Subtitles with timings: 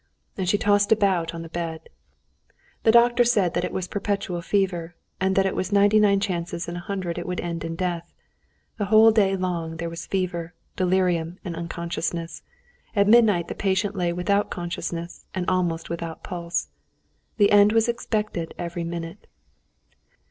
[0.35, 1.87] And she tossed about on the bed.
[2.81, 6.67] The doctors said that it was puerperal fever, and that it was ninety nine chances
[6.67, 8.11] in a hundred it would end in death.
[8.79, 12.41] The whole day long there was fever, delirium, and unconsciousness.
[12.95, 16.69] At midnight the patient lay without consciousness, and almost without pulse.
[17.37, 19.27] The end was expected every minute.